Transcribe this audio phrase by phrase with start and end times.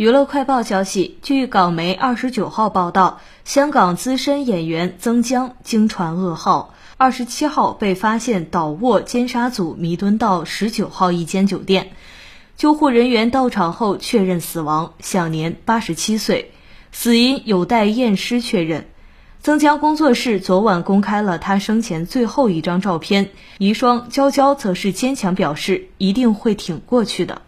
[0.00, 11.92] 娱乐快报消息，据港媒二十九号报道，香港资深演员曾江经传噩耗，二十七号被发现倒卧尖沙咀弥敦道十九号一间酒店，
[12.56, 16.52] 救护人员到场后确认死亡，享年八十七岁，
[16.92, 18.88] 死因有待验尸确认。
[19.42, 23.28] 曾江工作室昨晚公开了他生前最后一张照片，
[23.58, 27.42] 遗孀娇娇则是坚强表示一定会挺过去的。